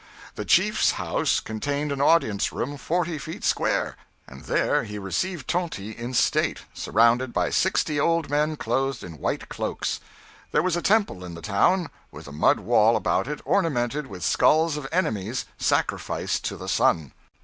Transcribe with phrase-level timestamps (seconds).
[0.33, 5.91] The chiefs house contained an audience room forty feet square; and there he received Tonty
[5.95, 9.99] in State, surrounded by sixty old men clothed in white cloaks.
[10.53, 14.23] There was a temple in the town, with a mud wall about it ornamented with
[14.23, 17.11] skulls of enemies sacrificed to the sun.